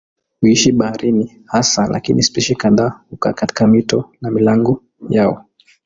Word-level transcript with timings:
Huishi 0.41 0.71
baharini 0.71 1.41
hasa 1.45 1.87
lakini 1.87 2.23
spishi 2.23 2.55
kadhaa 2.55 3.01
hukaa 3.09 3.33
katika 3.33 3.67
mito 3.67 4.11
na 4.21 4.31
milango 4.31 4.83
yao. 5.09 5.45